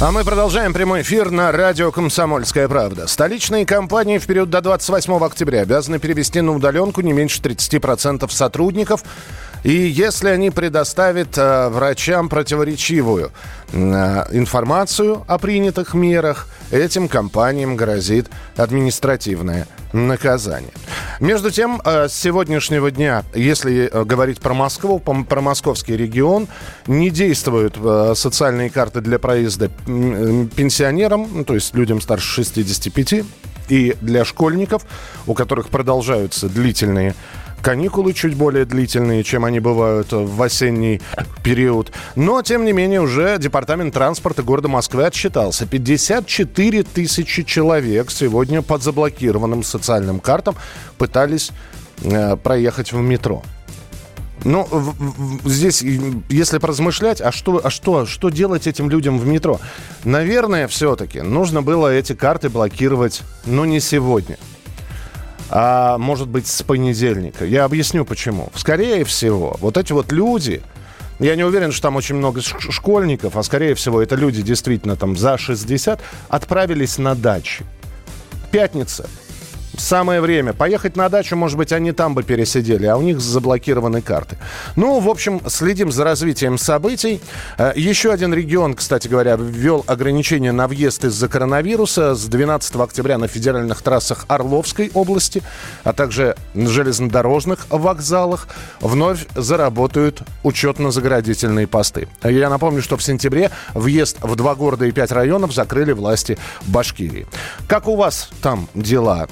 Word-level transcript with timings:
А 0.00 0.12
мы 0.12 0.22
продолжаем 0.22 0.72
прямой 0.72 1.02
эфир 1.02 1.32
на 1.32 1.50
радио 1.50 1.90
«Комсомольская 1.90 2.68
правда». 2.68 3.08
Столичные 3.08 3.66
компании 3.66 4.18
в 4.18 4.26
период 4.28 4.48
до 4.48 4.60
28 4.60 5.12
октября 5.24 5.62
обязаны 5.62 5.98
перевести 5.98 6.40
на 6.40 6.54
удаленку 6.54 7.00
не 7.00 7.12
меньше 7.12 7.40
30% 7.42 8.30
сотрудников. 8.30 9.02
И 9.64 9.72
если 9.72 10.28
они 10.28 10.50
предоставят 10.50 11.36
э, 11.36 11.68
врачам 11.70 12.28
противоречивую 12.28 13.32
э, 13.72 13.76
информацию 14.30 15.24
о 15.26 15.36
принятых 15.36 15.94
мерах, 15.94 16.46
этим 16.70 17.08
компаниям 17.08 17.76
грозит 17.76 18.28
административное 18.56 19.66
наказание. 19.92 20.70
Между 21.20 21.50
тем, 21.50 21.80
э, 21.84 22.08
с 22.08 22.14
сегодняшнего 22.14 22.90
дня, 22.90 23.24
если 23.34 23.90
э, 23.90 24.04
говорить 24.04 24.40
про 24.40 24.54
Москву, 24.54 24.98
про 24.98 25.40
московский 25.40 25.96
регион, 25.96 26.46
не 26.86 27.10
действуют 27.10 27.76
э, 27.82 28.12
социальные 28.14 28.70
карты 28.70 29.00
для 29.00 29.18
проезда 29.18 29.68
пенсионерам, 29.86 31.28
ну, 31.32 31.44
то 31.44 31.54
есть 31.54 31.74
людям 31.74 32.00
старше 32.00 32.44
65, 32.44 33.24
и 33.68 33.96
для 34.00 34.24
школьников, 34.24 34.86
у 35.26 35.34
которых 35.34 35.68
продолжаются 35.68 36.48
длительные 36.48 37.14
каникулы 37.62 38.12
чуть 38.12 38.34
более 38.34 38.64
длительные, 38.64 39.22
чем 39.24 39.44
они 39.44 39.60
бывают 39.60 40.08
в 40.12 40.42
осенний 40.42 41.00
период. 41.42 41.92
Но, 42.16 42.42
тем 42.42 42.64
не 42.64 42.72
менее, 42.72 43.00
уже 43.00 43.36
Департамент 43.38 43.94
транспорта 43.94 44.42
города 44.42 44.68
Москвы 44.68 45.04
отсчитался. 45.04 45.66
54 45.66 46.82
тысячи 46.84 47.42
человек 47.42 48.10
сегодня 48.10 48.62
под 48.62 48.82
заблокированным 48.82 49.62
социальным 49.62 50.20
картам 50.20 50.56
пытались 50.98 51.50
э, 52.02 52.36
проехать 52.36 52.92
в 52.92 53.00
метро. 53.00 53.42
Ну, 54.44 54.66
в- 54.70 54.94
в- 55.44 55.48
здесь, 55.48 55.82
если 56.28 56.58
поразмышлять, 56.58 57.20
а 57.20 57.32
что, 57.32 57.60
а 57.64 57.70
что, 57.70 58.06
что 58.06 58.30
делать 58.30 58.68
этим 58.68 58.88
людям 58.88 59.18
в 59.18 59.26
метро? 59.26 59.60
Наверное, 60.04 60.68
все-таки 60.68 61.20
нужно 61.22 61.60
было 61.60 61.92
эти 61.92 62.12
карты 62.14 62.48
блокировать, 62.48 63.22
но 63.46 63.64
не 63.64 63.80
сегодня 63.80 64.38
а 65.50 65.98
может 65.98 66.28
быть 66.28 66.46
с 66.46 66.62
понедельника. 66.62 67.44
Я 67.44 67.64
объясню 67.64 68.04
почему. 68.04 68.50
Скорее 68.54 69.04
всего, 69.04 69.56
вот 69.60 69.76
эти 69.76 69.92
вот 69.92 70.12
люди, 70.12 70.62
я 71.18 71.36
не 71.36 71.44
уверен, 71.44 71.72
что 71.72 71.82
там 71.82 71.96
очень 71.96 72.16
много 72.16 72.40
школьников, 72.42 73.36
а 73.36 73.42
скорее 73.42 73.74
всего 73.74 74.02
это 74.02 74.14
люди 74.14 74.42
действительно 74.42 74.96
там 74.96 75.16
за 75.16 75.38
60, 75.38 76.00
отправились 76.28 76.98
на 76.98 77.14
дачи. 77.14 77.64
Пятница. 78.50 79.08
Самое 79.78 80.20
время. 80.20 80.52
Поехать 80.52 80.96
на 80.96 81.08
дачу, 81.08 81.36
может 81.36 81.56
быть, 81.56 81.72
они 81.72 81.92
там 81.92 82.14
бы 82.14 82.24
пересидели, 82.24 82.86
а 82.86 82.96
у 82.96 83.02
них 83.02 83.20
заблокированы 83.20 84.02
карты. 84.02 84.36
Ну, 84.74 84.98
в 84.98 85.08
общем, 85.08 85.40
следим 85.46 85.92
за 85.92 86.02
развитием 86.04 86.58
событий. 86.58 87.20
Э, 87.58 87.72
Еще 87.76 88.12
один 88.12 88.34
регион, 88.34 88.74
кстати 88.74 89.06
говоря, 89.06 89.36
ввел 89.36 89.84
ограничения 89.86 90.50
на 90.50 90.66
въезд 90.66 91.04
из-за 91.04 91.28
коронавируса. 91.28 92.16
С 92.16 92.24
12 92.26 92.74
октября 92.76 93.18
на 93.18 93.28
федеральных 93.28 93.80
трассах 93.82 94.24
Орловской 94.26 94.90
области, 94.94 95.42
а 95.84 95.92
также 95.92 96.36
на 96.54 96.68
железнодорожных 96.68 97.66
вокзалах 97.70 98.48
вновь 98.80 99.26
заработают 99.36 100.22
учетно-заградительные 100.42 101.68
посты. 101.68 102.08
Я 102.24 102.50
напомню, 102.50 102.82
что 102.82 102.96
в 102.96 103.02
сентябре 103.02 103.52
въезд 103.74 104.18
в 104.22 104.34
два 104.34 104.56
города 104.56 104.86
и 104.86 104.90
пять 104.90 105.12
районов 105.12 105.54
закрыли 105.54 105.92
власти 105.92 106.36
Башкирии. 106.66 107.26
Как 107.68 107.86
у 107.86 107.94
вас 107.94 108.30
там 108.42 108.68
дела? 108.74 109.28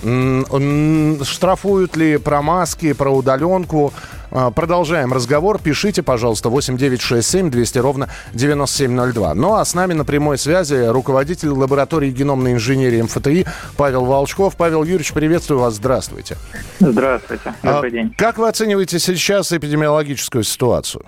Штрафуют 1.25 1.97
ли 1.97 2.17
про 2.19 2.43
маски, 2.43 2.93
про 2.93 3.11
удаленку? 3.11 3.93
А, 4.31 4.51
Продолжаем 4.51 5.13
разговор. 5.13 5.59
Пишите, 5.59 6.03
пожалуйста, 6.03 6.49
8967 6.49 7.51
200 7.51 7.79
ровно 7.79 8.09
9702. 8.35 9.35
Ну 9.35 9.55
а 9.55 9.65
с 9.65 9.75
нами 9.75 9.93
на 9.93 10.05
прямой 10.05 10.39
связи 10.39 10.75
руководитель 10.87 11.51
лаборатории 11.51 12.11
геномной 12.11 12.53
инженерии 12.53 13.03
МФТИ 13.03 13.47
Павел 13.77 14.05
Волчков. 14.05 14.57
Павел 14.57 14.83
Юрьевич, 14.83 15.13
приветствую 15.13 15.61
вас. 15.61 15.75
Здравствуйте. 15.75 16.37
Здравствуйте, 16.81 17.55
добрый 17.63 17.91
А 17.91 17.93
день. 17.93 18.15
Как 18.17 18.39
вы 18.39 18.49
оцениваете 18.49 18.99
сейчас 18.99 19.53
эпидемиологическую 19.53 20.45
ситуацию? 20.45 21.05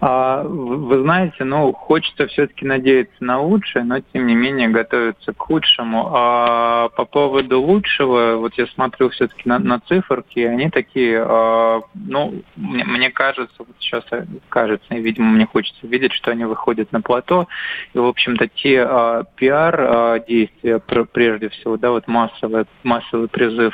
А, 0.00 0.42
вы 0.42 1.02
знаете, 1.02 1.44
ну, 1.44 1.72
хочется 1.72 2.26
все-таки 2.26 2.66
надеяться 2.66 3.14
на 3.20 3.40
лучшее, 3.40 3.84
но 3.84 4.00
тем 4.00 4.26
не 4.26 4.34
менее 4.34 4.68
готовиться 4.68 5.32
к 5.32 5.38
худшему. 5.38 6.10
А 6.12 6.88
по 6.90 7.04
поводу 7.04 7.60
лучшего, 7.60 8.36
вот 8.36 8.54
я 8.58 8.66
смотрю 8.66 9.08
все-таки 9.10 9.48
на, 9.48 9.58
на 9.58 9.80
циферки, 9.80 10.40
они 10.40 10.68
такие, 10.68 11.24
а, 11.24 11.80
ну, 11.94 12.42
мне, 12.56 12.84
мне 12.84 13.10
кажется, 13.10 13.54
вот 13.58 13.68
сейчас 13.78 14.04
э, 14.10 14.26
кажется, 14.48 14.94
и, 14.94 15.00
видимо, 15.00 15.30
мне 15.30 15.46
хочется 15.46 15.86
видеть, 15.86 16.12
что 16.12 16.32
они 16.32 16.44
выходят 16.44 16.90
на 16.92 17.00
плато, 17.00 17.46
и, 17.94 17.98
в 17.98 18.06
общем-то, 18.06 18.48
те 18.48 18.84
а, 18.86 19.24
пиар-действия, 19.36 20.80
пр- 20.80 21.06
прежде 21.06 21.48
всего, 21.50 21.76
да, 21.76 21.90
вот 21.92 22.08
массовый, 22.08 22.64
массовый 22.82 23.28
призыв 23.28 23.72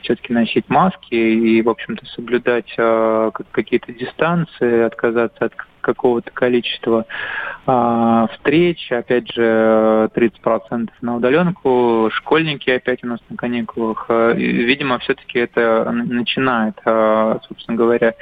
все-таки 0.00 0.32
носить 0.32 0.68
маски 0.68 1.14
и, 1.14 1.60
в 1.62 1.68
общем-то, 1.68 2.06
соблюдать 2.06 2.72
как- 2.74 3.50
какие-то 3.52 3.92
дистанции, 3.92 4.82
отказаться 4.82 5.44
от 5.44 5.54
какого-то 5.80 6.30
количества 6.30 7.06
а, 7.66 8.26
встреч, 8.28 8.90
опять 8.92 9.32
же, 9.32 10.10
30% 10.14 10.90
на 11.00 11.16
удаленку, 11.16 12.10
школьники 12.12 12.70
опять 12.70 13.02
у 13.04 13.06
нас 13.06 13.20
на 13.30 13.36
каникулах. 13.36 14.10
И, 14.10 14.42
Видимо, 14.68 14.98
все-таки 14.98 15.38
это 15.38 15.90
начинает, 15.90 16.74
а, 16.84 17.38
собственно 17.48 17.76
говоря, 17.76 18.14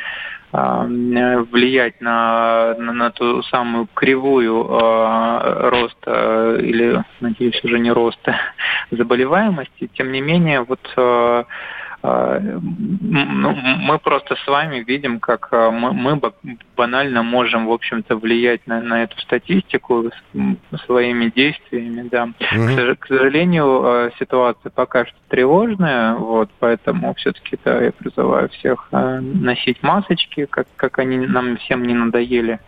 а, 0.52 0.84
влиять 0.84 2.00
на, 2.00 2.74
на, 2.78 2.92
на 2.92 3.10
ту 3.10 3.42
самую 3.42 3.88
кривую 3.92 4.66
а, 4.70 5.70
роста 5.70 6.56
или, 6.60 7.04
надеюсь, 7.20 7.62
уже 7.64 7.78
не 7.78 7.90
роста 7.90 8.36
заболеваемости. 8.90 9.90
Тем 9.94 10.12
не 10.12 10.20
менее, 10.20 10.62
вот 10.62 10.80
м, 10.96 11.44
ну, 12.40 13.54
мы 13.54 13.98
просто 13.98 14.36
с 14.36 14.46
вами 14.46 14.80
видим, 14.80 15.20
как 15.20 15.48
а, 15.52 15.70
мы, 15.70 15.92
мы 15.92 16.16
ба- 16.16 16.34
банально 16.76 17.22
можем, 17.22 17.66
в 17.66 17.72
общем-то, 17.72 18.16
влиять 18.16 18.66
на, 18.66 18.80
на 18.80 19.02
эту 19.02 19.18
статистику 19.20 20.10
своими 20.84 21.30
действиями, 21.34 22.08
да. 22.08 22.28
К 22.38 22.70
сож- 22.70 22.96
К 22.96 23.06
сожалению, 23.06 23.82
э, 23.84 24.10
ситуация 24.18 24.70
пока 24.70 25.06
что 25.06 25.16
тревожная, 25.28 26.14
вот, 26.14 26.50
поэтому 26.58 27.14
все-таки 27.14 27.58
да, 27.64 27.82
я 27.82 27.92
призываю 27.92 28.48
всех 28.50 28.88
носить 28.92 29.82
масочки, 29.82 30.46
как, 30.46 30.66
как 30.76 30.98
они 30.98 31.18
нам 31.18 31.56
всем 31.56 31.84
не 31.84 31.94
надоели. 31.94 32.60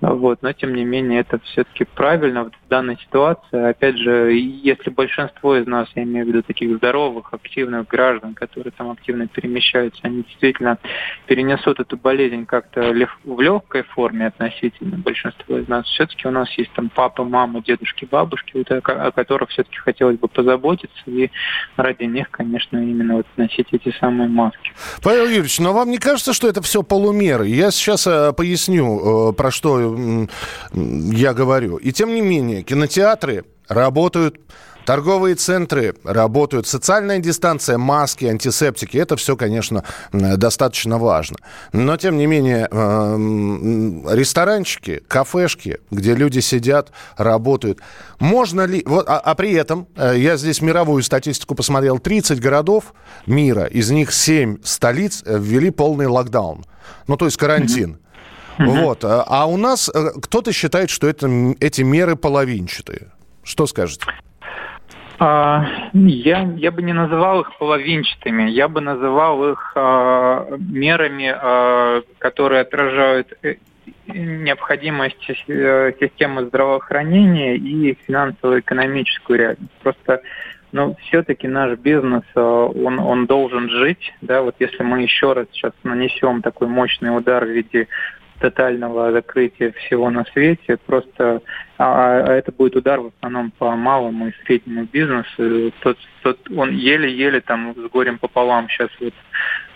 Вот, 0.00 0.42
но 0.42 0.52
тем 0.52 0.74
не 0.74 0.84
менее 0.84 1.20
это 1.20 1.38
все-таки 1.38 1.84
правильно 1.84 2.44
в 2.44 2.68
данной 2.68 2.96
ситуации. 2.98 3.70
Опять 3.70 3.96
же, 3.96 4.32
если 4.32 4.90
большинство 4.90 5.56
из 5.56 5.66
нас, 5.66 5.88
я 5.94 6.02
имею 6.02 6.26
в 6.26 6.28
виду 6.28 6.42
таких 6.42 6.76
здоровых, 6.76 7.32
активных 7.32 7.86
граждан, 7.86 8.34
которые 8.34 8.65
там 8.70 8.90
активно 8.90 9.26
перемещаются, 9.26 10.00
они 10.02 10.22
действительно 10.22 10.78
перенесут 11.26 11.80
эту 11.80 11.96
болезнь 11.96 12.46
как-то 12.46 12.92
в 13.24 13.40
легкой 13.40 13.82
форме 13.82 14.26
относительно 14.28 14.96
большинства 14.98 15.58
из 15.58 15.68
нас, 15.68 15.86
все-таки 15.86 16.28
у 16.28 16.30
нас 16.30 16.50
есть 16.58 16.72
там 16.72 16.88
папа, 16.88 17.24
мама, 17.24 17.62
дедушки, 17.62 18.06
бабушки, 18.10 18.52
вот 18.54 18.70
о, 18.70 18.80
ко- 18.80 19.06
о 19.06 19.12
которых 19.12 19.50
все-таки 19.50 19.76
хотелось 19.76 20.18
бы 20.18 20.28
позаботиться, 20.28 21.02
и 21.06 21.30
ради 21.76 22.04
них, 22.04 22.30
конечно, 22.30 22.76
именно 22.78 23.16
вот 23.16 23.26
носить 23.36 23.68
эти 23.72 23.94
самые 23.98 24.28
маски. 24.28 24.72
Павел 25.02 25.24
Юрьевич, 25.26 25.58
но 25.58 25.72
вам 25.72 25.90
не 25.90 25.98
кажется, 25.98 26.32
что 26.32 26.48
это 26.48 26.62
все 26.62 26.82
полумеры? 26.82 27.46
Я 27.48 27.70
сейчас 27.70 28.06
э, 28.06 28.32
поясню, 28.32 29.30
э, 29.30 29.32
про 29.32 29.50
что 29.50 30.26
я 30.72 31.34
говорю. 31.34 31.76
И 31.76 31.92
тем 31.92 32.14
не 32.14 32.20
менее, 32.20 32.62
кинотеатры 32.62 33.44
работают, 33.68 34.40
торговые 34.86 35.34
центры 35.34 35.94
работают, 36.04 36.66
социальная 36.66 37.18
дистанция, 37.18 37.76
маски, 37.76 38.24
антисептики, 38.24 38.96
это 38.96 39.16
все, 39.16 39.36
конечно, 39.36 39.84
достаточно 40.12 40.96
важно. 40.96 41.36
Но, 41.72 41.96
тем 41.96 42.16
не 42.16 42.26
менее, 42.26 42.68
э, 42.70 44.14
ресторанчики, 44.14 45.02
кафешки, 45.08 45.80
где 45.90 46.14
люди 46.14 46.38
сидят, 46.38 46.92
работают, 47.16 47.80
можно 48.20 48.64
ли... 48.64 48.82
Вот, 48.86 49.08
а, 49.08 49.18
а 49.18 49.34
при 49.34 49.52
этом, 49.52 49.88
э, 49.96 50.14
я 50.16 50.36
здесь 50.36 50.62
мировую 50.62 51.02
статистику 51.02 51.56
посмотрел, 51.56 51.98
30 51.98 52.40
городов 52.40 52.94
мира, 53.26 53.64
из 53.64 53.90
них 53.90 54.12
7 54.12 54.58
столиц 54.62 55.22
э, 55.26 55.36
ввели 55.38 55.70
полный 55.70 56.06
локдаун. 56.06 56.64
Ну, 57.08 57.16
то 57.16 57.24
есть 57.24 57.36
карантин. 57.36 57.98
Вот. 58.58 59.00
А 59.04 59.44
у 59.46 59.58
нас 59.58 59.90
кто-то 60.22 60.50
считает, 60.50 60.88
что 60.88 61.06
это, 61.08 61.28
эти 61.60 61.82
меры 61.82 62.16
половинчатые. 62.16 63.08
Что 63.42 63.66
скажете? 63.66 64.06
А, 65.18 65.64
я, 65.94 66.42
я 66.56 66.70
бы 66.70 66.82
не 66.82 66.92
называл 66.92 67.40
их 67.40 67.56
половинчатыми, 67.58 68.50
я 68.50 68.68
бы 68.68 68.80
называл 68.80 69.52
их 69.52 69.72
а, 69.74 70.46
мерами, 70.58 71.34
а, 71.34 72.02
которые 72.18 72.60
отражают 72.60 73.32
э, 73.42 73.54
необходимость 74.08 75.30
э, 75.48 75.92
системы 75.98 76.46
здравоохранения 76.46 77.56
и 77.56 77.96
финансово-экономическую 78.06 79.38
реальность. 79.38 79.72
Просто 79.82 80.20
ну, 80.72 80.94
все-таки 81.06 81.48
наш 81.48 81.78
бизнес, 81.78 82.24
э, 82.34 82.40
он, 82.40 82.98
он 82.98 83.26
должен 83.26 83.70
жить. 83.70 84.12
Да, 84.20 84.42
вот 84.42 84.56
если 84.58 84.82
мы 84.82 85.02
еще 85.02 85.32
раз 85.32 85.46
сейчас 85.52 85.72
нанесем 85.82 86.42
такой 86.42 86.68
мощный 86.68 87.16
удар 87.16 87.44
в 87.44 87.48
виде 87.48 87.88
тотального 88.40 89.12
закрытия 89.12 89.72
всего 89.72 90.10
на 90.10 90.24
свете. 90.26 90.76
Просто 90.84 91.40
а, 91.78 92.24
а 92.26 92.32
это 92.32 92.52
будет 92.52 92.76
удар 92.76 93.00
в 93.00 93.12
основном 93.16 93.50
по 93.52 93.76
малому 93.76 94.28
и 94.28 94.32
среднему 94.44 94.84
бизнесу. 94.84 95.72
Тот, 95.80 95.98
тот, 96.22 96.38
он 96.56 96.70
еле-еле 96.70 97.40
там 97.40 97.74
с 97.74 97.90
горем 97.90 98.18
пополам 98.18 98.68
сейчас 98.68 98.90
вот 99.00 99.14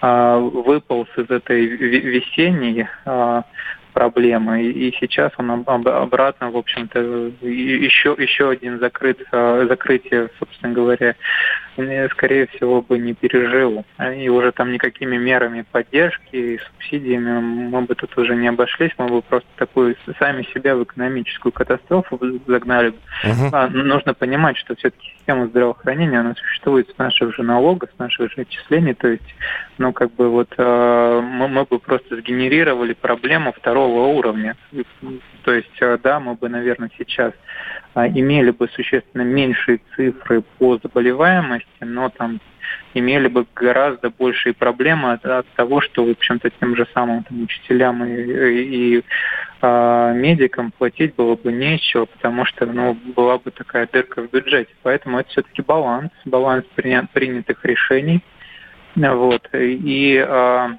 а, 0.00 0.38
выполз 0.38 1.08
из 1.16 1.30
этой 1.30 1.66
весенней 1.66 2.86
а, 3.04 3.44
проблемы. 3.92 4.62
И 4.62 4.94
сейчас 4.98 5.32
он 5.38 5.50
обратно, 5.50 6.50
в 6.50 6.56
общем-то, 6.56 6.98
еще, 7.42 8.14
еще 8.18 8.50
один 8.50 8.78
закрыт, 8.78 9.22
а, 9.32 9.66
закрытие, 9.66 10.30
собственно 10.38 10.72
говоря, 10.72 11.14
скорее 12.10 12.46
всего, 12.48 12.82
бы 12.82 12.98
не 12.98 13.14
пережил. 13.14 13.84
И 14.16 14.28
уже 14.28 14.52
там 14.52 14.72
никакими 14.72 15.16
мерами 15.16 15.64
поддержки 15.70 16.36
и 16.36 16.58
субсидиями 16.58 17.40
мы 17.40 17.82
бы 17.82 17.94
тут 17.94 18.16
уже 18.18 18.34
не 18.36 18.48
обошлись, 18.48 18.92
мы 18.98 19.08
бы 19.08 19.22
просто 19.22 19.48
такую 19.56 19.96
сами 20.18 20.46
себя 20.54 20.76
в 20.76 20.82
экономическую 20.82 21.52
катастрофу 21.52 22.18
загнали. 22.46 22.94
Угу. 23.24 23.50
А, 23.52 23.68
нужно 23.68 24.14
понимать, 24.14 24.56
что 24.56 24.74
все-таки 24.74 25.10
система 25.18 25.46
здравоохранения, 25.46 26.20
она 26.20 26.34
существует 26.34 26.90
с 26.90 26.98
наших 26.98 27.34
же 27.34 27.42
налогов, 27.42 27.90
с 27.94 27.98
наших 27.98 28.32
же 28.32 28.42
отчислений, 28.42 28.94
то 28.94 29.08
есть, 29.08 29.34
ну, 29.78 29.92
как 29.92 30.12
бы 30.14 30.28
вот 30.28 30.52
э, 30.56 31.20
мы, 31.22 31.48
мы 31.48 31.64
бы 31.64 31.78
просто 31.78 32.16
сгенерировали 32.16 32.94
проблему 32.94 33.52
второго 33.52 33.79
уровня. 33.86 34.56
То 35.44 35.52
есть, 35.52 35.80
э, 35.80 35.98
да, 36.02 36.20
мы 36.20 36.34
бы, 36.34 36.48
наверное, 36.48 36.90
сейчас 36.96 37.32
а, 37.94 38.08
имели 38.08 38.50
бы 38.50 38.68
существенно 38.68 39.22
меньшие 39.22 39.80
цифры 39.96 40.42
по 40.58 40.78
заболеваемости, 40.78 41.66
но 41.80 42.08
там 42.10 42.40
имели 42.94 43.28
бы 43.28 43.46
гораздо 43.54 44.10
большие 44.10 44.54
проблемы 44.54 45.12
от, 45.12 45.24
от 45.24 45.46
того, 45.54 45.80
что, 45.80 46.04
в 46.04 46.10
общем-то, 46.10 46.50
тем 46.50 46.76
же 46.76 46.86
самым 46.94 47.24
там, 47.24 47.42
учителям 47.42 48.04
и, 48.04 48.12
и, 48.12 48.98
и 48.98 49.04
а, 49.60 50.12
медикам 50.12 50.70
платить 50.70 51.14
было 51.14 51.36
бы 51.36 51.52
нечего, 51.52 52.04
потому 52.04 52.44
что 52.44 52.66
ну, 52.66 52.94
была 53.16 53.38
бы 53.38 53.50
такая 53.50 53.88
дырка 53.90 54.22
в 54.22 54.30
бюджете. 54.30 54.72
Поэтому 54.82 55.18
это 55.18 55.28
все-таки 55.30 55.62
баланс, 55.62 56.10
баланс 56.24 56.64
принятых 56.74 57.64
решений. 57.64 58.22
Вот. 58.96 59.48
И 59.52 60.16
а, 60.18 60.76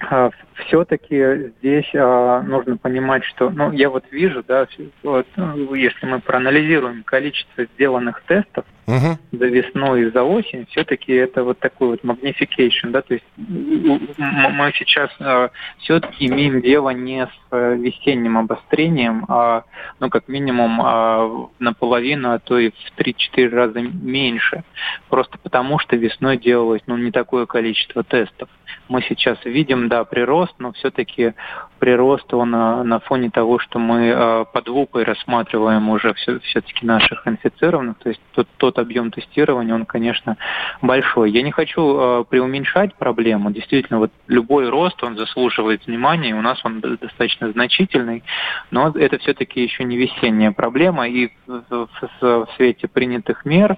а, 0.00 0.30
все-таки 0.66 1.52
здесь 1.58 1.90
а, 1.94 2.42
нужно 2.42 2.76
понимать, 2.76 3.24
что, 3.24 3.50
ну, 3.50 3.72
я 3.72 3.90
вот 3.90 4.04
вижу, 4.10 4.44
да, 4.46 4.66
вот, 5.02 5.26
ну, 5.36 5.74
если 5.74 6.06
мы 6.06 6.20
проанализируем 6.20 7.02
количество 7.02 7.64
сделанных 7.64 8.22
тестов 8.22 8.64
uh-huh. 8.86 9.16
за 9.32 9.46
весну 9.46 9.96
и 9.96 10.10
за 10.10 10.22
осень, 10.22 10.66
все-таки 10.70 11.12
это 11.12 11.44
вот 11.44 11.58
такой 11.58 11.88
вот 11.88 12.04
magnification, 12.04 12.90
да, 12.90 13.02
то 13.02 13.14
есть 13.14 13.24
мы 13.36 14.72
сейчас 14.74 15.10
а, 15.20 15.50
все-таки 15.78 16.26
имеем 16.26 16.60
дело 16.60 16.90
не 16.90 17.26
с 17.26 17.30
а, 17.50 17.74
весенним 17.74 18.38
обострением, 18.38 19.24
а, 19.28 19.64
ну, 20.00 20.10
как 20.10 20.28
минимум 20.28 20.80
а, 20.82 21.48
наполовину, 21.58 22.32
а 22.32 22.38
то 22.38 22.58
и 22.58 22.70
в 22.70 22.98
3-4 22.98 23.48
раза 23.48 23.80
меньше, 23.80 24.64
просто 25.08 25.38
потому 25.38 25.78
что 25.78 25.96
весной 25.96 26.36
делалось, 26.36 26.82
ну, 26.86 26.96
не 26.96 27.10
такое 27.10 27.46
количество 27.46 28.02
тестов. 28.02 28.48
Мы 28.88 29.02
сейчас 29.02 29.38
видим, 29.44 29.88
да, 29.88 30.04
прирост, 30.42 30.54
но 30.58 30.72
все-таки 30.72 31.34
прирост 31.78 32.32
он 32.34 32.54
а, 32.54 32.84
на 32.84 33.00
фоне 33.00 33.30
того, 33.30 33.58
что 33.58 33.78
мы 33.78 34.12
а, 34.12 34.44
под 34.44 34.68
лупой 34.68 35.04
рассматриваем 35.04 35.88
уже 35.90 36.14
все, 36.14 36.38
все-таки 36.40 36.86
наших 36.86 37.26
инфицированных, 37.26 37.98
то 37.98 38.08
есть 38.08 38.20
тот, 38.32 38.48
тот 38.56 38.78
объем 38.78 39.10
тестирования, 39.10 39.74
он, 39.74 39.84
конечно, 39.84 40.36
большой. 40.80 41.30
Я 41.30 41.42
не 41.42 41.50
хочу 41.50 41.80
а, 41.80 42.24
преуменьшать 42.24 42.94
проблему. 42.94 43.50
Действительно, 43.50 43.98
вот 43.98 44.12
любой 44.28 44.68
рост, 44.68 45.02
он 45.02 45.16
заслуживает 45.16 45.86
внимания, 45.86 46.30
и 46.30 46.34
у 46.34 46.42
нас 46.42 46.60
он 46.64 46.80
достаточно 46.80 47.50
значительный, 47.52 48.22
но 48.70 48.88
это 48.88 49.18
все-таки 49.18 49.62
еще 49.62 49.84
не 49.84 49.96
весенняя 49.96 50.52
проблема, 50.52 51.08
и 51.08 51.30
в, 51.46 51.62
в, 51.68 51.88
в 52.20 52.48
свете 52.56 52.88
принятых 52.88 53.44
мер 53.44 53.76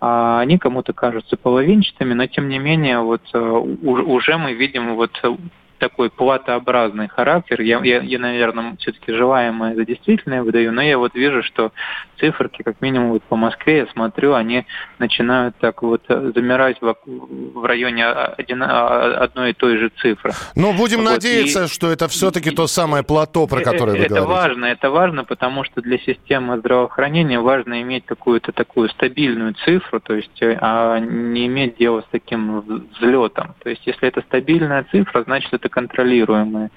а 0.00 0.40
они 0.40 0.58
кому-то 0.58 0.92
кажутся 0.92 1.36
половинчатыми, 1.36 2.14
но 2.14 2.26
тем 2.26 2.48
не 2.48 2.58
менее 2.58 3.00
вот 3.00 3.22
э, 3.32 3.38
уже 3.38 4.38
мы 4.38 4.52
видим 4.52 4.94
вот 4.94 5.10
такой 5.78 6.10
платообразный 6.10 7.08
характер. 7.08 7.60
Я, 7.60 7.80
я, 7.82 8.00
я 8.00 8.18
наверное, 8.18 8.76
все-таки 8.78 9.12
желаемое 9.12 9.74
за 9.74 9.84
действительное 9.84 10.42
выдаю, 10.42 10.72
но 10.72 10.82
я 10.82 10.98
вот 10.98 11.14
вижу, 11.14 11.42
что 11.42 11.72
циферки, 12.18 12.62
как 12.62 12.80
минимум 12.80 13.12
вот 13.12 13.22
по 13.22 13.36
Москве, 13.36 13.78
я 13.78 13.86
смотрю, 13.86 14.34
они 14.34 14.66
начинают 14.98 15.56
так 15.58 15.82
вот 15.82 16.02
замирать 16.08 16.80
в, 16.80 16.96
в 17.06 17.64
районе 17.64 18.06
один, 18.06 18.62
одной 18.62 19.50
и 19.50 19.54
той 19.54 19.78
же 19.78 19.90
цифры. 20.00 20.32
Ну, 20.54 20.72
будем 20.72 21.02
вот, 21.02 21.12
надеяться, 21.12 21.64
и, 21.64 21.68
что 21.68 21.90
это 21.90 22.08
все-таки 22.08 22.50
то 22.50 22.66
самое 22.66 23.02
плато, 23.02 23.46
про 23.46 23.60
которое 23.60 23.92
вы 23.92 24.04
это 24.04 24.08
говорите. 24.08 24.16
Это 24.16 24.26
важно, 24.26 24.64
это 24.66 24.90
важно, 24.90 25.24
потому 25.24 25.64
что 25.64 25.80
для 25.80 25.98
системы 25.98 26.58
здравоохранения 26.58 27.40
важно 27.40 27.80
иметь 27.82 28.04
какую-то 28.04 28.52
такую 28.52 28.88
стабильную 28.90 29.54
цифру, 29.64 30.00
то 30.00 30.14
есть 30.14 30.42
а 30.42 30.98
не 30.98 31.46
иметь 31.46 31.76
дело 31.76 32.02
с 32.02 32.10
таким 32.10 32.60
взлетом. 32.60 33.54
То 33.62 33.70
есть 33.70 33.86
если 33.86 34.08
это 34.08 34.20
стабильная 34.22 34.84
цифра, 34.90 35.22
значит 35.22 35.52
это 35.52 35.67
это 35.68 35.74
контролируемые, 35.74 36.70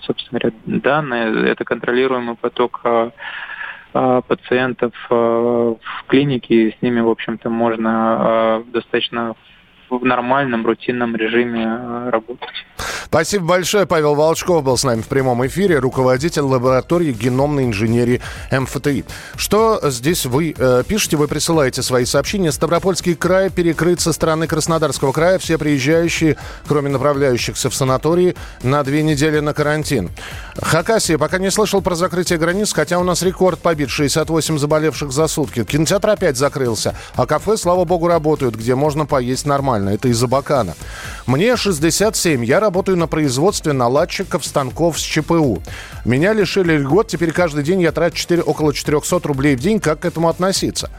собственно 0.00 0.40
говоря, 0.40 0.56
данные, 0.66 1.50
это 1.50 1.64
контролируемый 1.64 2.36
поток 2.36 2.80
а, 2.84 3.10
а, 3.92 4.22
пациентов 4.22 4.92
а, 5.10 5.74
в 5.74 6.04
клинике, 6.06 6.74
с 6.78 6.82
ними, 6.82 7.00
в 7.00 7.08
общем-то, 7.08 7.50
можно 7.50 8.64
достаточно 8.72 9.34
в 9.90 10.04
нормальном, 10.04 10.66
рутинном 10.66 11.16
режиме 11.16 11.64
э, 11.64 12.10
работать. 12.10 12.64
Спасибо 13.06 13.46
большое. 13.46 13.86
Павел 13.86 14.14
Волчков 14.14 14.62
был 14.62 14.76
с 14.76 14.84
нами 14.84 15.00
в 15.00 15.08
прямом 15.08 15.46
эфире, 15.46 15.78
руководитель 15.78 16.42
лаборатории 16.42 17.12
геномной 17.12 17.64
инженерии 17.64 18.20
МФТИ. 18.52 19.06
Что 19.36 19.80
здесь 19.84 20.26
вы 20.26 20.54
э, 20.56 20.82
пишете? 20.86 21.16
Вы 21.16 21.26
присылаете 21.26 21.82
свои 21.82 22.04
сообщения. 22.04 22.52
Ставропольский 22.52 23.14
край 23.14 23.48
перекрыт 23.48 24.00
со 24.00 24.12
стороны 24.12 24.46
Краснодарского 24.46 25.12
края. 25.12 25.38
Все 25.38 25.56
приезжающие, 25.56 26.36
кроме 26.66 26.90
направляющихся 26.90 27.70
в 27.70 27.74
санатории, 27.74 28.36
на 28.62 28.84
две 28.84 29.02
недели 29.02 29.38
на 29.40 29.54
карантин. 29.54 30.10
Хакасия. 30.56 31.16
Пока 31.16 31.38
не 31.38 31.50
слышал 31.50 31.80
про 31.80 31.94
закрытие 31.94 32.38
границ, 32.38 32.74
хотя 32.74 32.98
у 32.98 33.04
нас 33.04 33.22
рекорд 33.22 33.58
побит. 33.60 33.88
68 33.88 34.58
заболевших 34.58 35.12
за 35.12 35.28
сутки. 35.28 35.64
Кинотеатр 35.64 36.10
опять 36.10 36.36
закрылся. 36.36 36.94
А 37.14 37.24
кафе, 37.24 37.56
слава 37.56 37.86
богу, 37.86 38.06
работают, 38.06 38.54
где 38.54 38.74
можно 38.74 39.06
поесть 39.06 39.46
нормально 39.46 39.77
нормально. 39.78 39.90
Это 39.94 40.08
из 40.08 40.22
Абакана. 40.22 40.74
Мне 41.26 41.56
67. 41.56 42.44
Я 42.44 42.60
работаю 42.60 42.96
на 42.98 43.06
производстве 43.06 43.72
наладчиков 43.72 44.44
станков 44.44 44.98
с 44.98 45.02
ЧПУ. 45.02 45.62
Меня 46.04 46.32
лишили 46.32 46.76
льгот. 46.76 47.08
Теперь 47.08 47.32
каждый 47.32 47.64
день 47.64 47.80
я 47.80 47.92
трачу 47.92 48.16
4, 48.16 48.42
около 48.42 48.74
400 48.74 49.20
рублей 49.28 49.56
в 49.56 49.60
день. 49.60 49.80
Как 49.80 50.00
к 50.00 50.04
этому 50.04 50.28
относиться? 50.28 50.90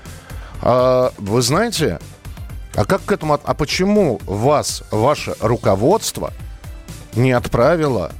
А, 0.62 1.12
вы 1.18 1.42
знаете, 1.42 2.00
а 2.76 2.86
как 2.86 3.04
к 3.06 3.12
этому... 3.12 3.40
А 3.44 3.54
почему 3.54 4.20
вас, 4.26 4.84
ваше 4.92 5.36
руководство 5.40 6.32
не 7.16 7.32
отправило 7.32 8.12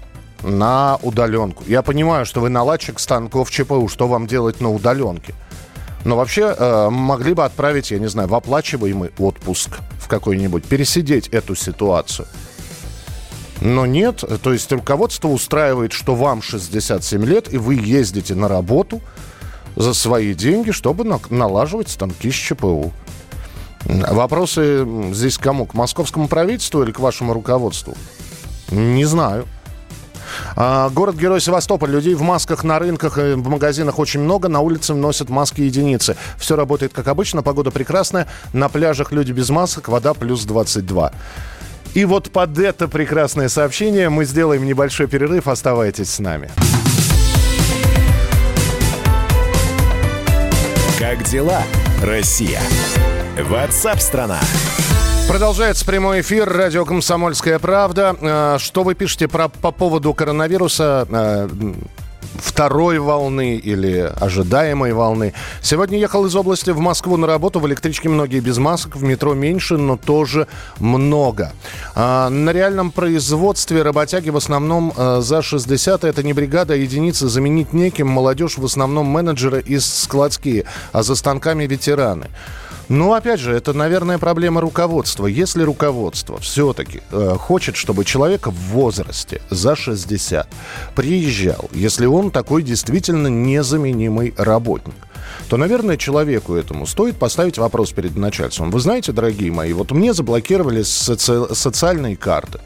на 0.44 0.98
удаленку? 1.02 1.64
Я 1.68 1.82
понимаю, 1.82 2.26
что 2.26 2.42
вы 2.42 2.50
наладчик 2.50 3.00
станков 3.00 3.52
ЧПУ. 3.52 3.88
Что 3.88 4.08
вам 4.08 4.28
делать 4.28 4.62
на 4.62 4.70
удаленке? 4.72 5.34
Но 6.06 6.16
вообще 6.16 6.56
э, 6.58 6.90
могли 6.90 7.34
бы 7.34 7.44
отправить, 7.44 7.92
я 7.92 8.00
не 8.00 8.08
знаю, 8.08 8.30
в 8.30 8.36
оплачиваемый 8.36 9.12
отпуск 9.20 9.80
какой-нибудь, 10.10 10.66
пересидеть 10.66 11.30
эту 11.30 11.56
ситуацию. 11.56 12.28
Но 13.62 13.86
нет, 13.86 14.24
то 14.42 14.54
есть 14.54 14.72
руководство 14.72 15.28
устраивает, 15.30 15.92
что 15.94 16.16
вам 16.16 16.42
67 16.42 17.26
лет, 17.26 17.54
и 17.54 17.58
вы 17.58 17.76
ездите 17.76 18.36
на 18.36 18.48
работу 18.48 19.02
за 19.76 19.94
свои 19.94 20.34
деньги, 20.34 20.72
чтобы 20.72 21.04
на- 21.04 21.20
налаживать 21.30 21.90
станки 21.90 22.32
с 22.32 22.36
ЧПУ. 22.36 22.92
Вопросы 23.86 24.86
здесь 25.14 25.38
кому? 25.38 25.66
К 25.66 25.74
московскому 25.74 26.28
правительству 26.28 26.84
или 26.84 26.92
к 26.92 27.00
вашему 27.00 27.34
руководству? 27.34 27.96
Не 28.72 29.06
знаю. 29.06 29.46
А, 30.56 30.90
город-герой 30.90 31.42
Севастополь. 31.42 31.90
Людей 31.92 32.16
в 32.16 32.22
масках 32.22 32.64
на 32.64 32.80
рынках 32.80 33.18
и 33.18 33.34
в 33.34 33.48
магазинах 33.48 34.00
очень 34.00 34.22
много. 34.22 34.48
На 34.48 34.60
улице 34.60 34.94
носят 34.94 35.30
маски 35.30 35.62
единицы. 35.62 36.16
Все 36.38 36.56
работает 36.56 36.94
как 36.94 37.08
обычно. 37.08 37.44
Погода 37.44 37.72
прекрасная. 37.72 38.28
На 38.54 38.70
пляжах 38.70 39.12
люди 39.12 39.32
без 39.32 39.50
масок. 39.50 39.88
Вода 39.88 40.14
плюс 40.14 40.46
22. 40.46 41.12
И 41.94 42.06
вот 42.06 42.30
под 42.32 42.58
это 42.60 42.88
прекрасное 42.88 43.50
сообщение 43.50 44.10
мы 44.10 44.26
сделаем 44.26 44.66
небольшой 44.66 45.08
перерыв. 45.08 45.48
Оставайтесь 45.48 46.10
с 46.10 46.20
нами. 46.20 46.50
Как 51.00 51.24
дела, 51.24 51.64
Россия. 52.04 52.62
Ватсап-страна! 53.42 54.40
Продолжается 55.30 55.86
прямой 55.86 56.22
эфир. 56.22 56.50
Радио 56.50 56.86
«Комсомольская 56.86 57.60
правда». 57.60 58.16
Э, 58.20 58.58
что 58.58 58.82
вы 58.82 58.96
пишете 58.96 59.28
про, 59.28 59.48
по 59.48 59.70
поводу 59.70 60.12
коронавируса? 60.16 61.08
Э, 61.08 61.48
второй 62.40 62.98
волны 62.98 63.56
или 63.56 64.12
ожидаемой 64.20 64.92
волны. 64.94 65.36
Сегодня 65.62 66.00
ехал 66.00 66.26
из 66.26 66.36
области 66.36 66.72
в 66.72 66.80
Москву 66.80 67.16
на 67.16 67.28
работу. 67.28 67.60
В 67.60 67.68
электричке 67.68 68.10
многие 68.10 68.40
без 68.40 68.58
масок, 68.58 68.96
в 68.96 69.04
метро 69.04 69.36
меньше, 69.36 69.78
но 69.78 69.98
тоже 69.98 70.48
много. 70.80 71.54
А, 71.94 72.30
на 72.30 72.50
реальном 72.50 72.90
производстве 72.90 73.84
работяги 73.84 74.32
в 74.32 74.38
основном 74.38 74.92
за 74.98 75.44
60. 75.44 76.06
Это 76.06 76.24
не 76.24 76.34
бригада, 76.34 76.74
а 76.74 76.76
единицы. 76.76 77.30
Заменить 77.30 77.72
неким. 77.72 78.08
Молодежь 78.08 78.58
в 78.58 78.66
основном 78.66 79.06
менеджеры 79.06 79.62
и 79.62 79.78
складские, 79.78 80.66
а 80.92 81.04
за 81.04 81.14
станками 81.14 81.68
ветераны. 81.68 82.30
Ну, 82.90 83.14
опять 83.14 83.40
же, 83.40 83.54
это, 83.54 83.74
наверное, 83.74 84.18
проблема 84.18 84.62
руководства. 84.62 85.28
Если 85.28 85.62
руководство 85.62 86.40
все-таки 86.40 87.02
э, 87.12 87.36
хочет, 87.40 87.76
чтобы 87.76 88.04
человек 88.04 88.48
в 88.48 88.52
возрасте 88.52 89.42
за 89.52 89.76
60 89.76 90.48
приезжал, 90.96 91.70
если 91.72 92.08
он 92.08 92.32
такой 92.32 92.64
действительно 92.64 93.28
незаменимый 93.28 94.34
работник, 94.38 94.96
то, 95.50 95.58
наверное, 95.58 95.98
человеку 95.98 96.56
этому 96.56 96.88
стоит 96.88 97.18
поставить 97.18 97.60
вопрос 97.60 97.92
перед 97.92 98.16
начальством. 98.16 98.72
Вы 98.72 98.80
знаете, 98.80 99.12
дорогие 99.12 99.52
мои, 99.52 99.72
вот 99.74 99.92
мне 99.92 100.12
заблокировали 100.12 100.82
соци- 100.82 101.54
социальные 101.54 102.18
карты. 102.18 102.60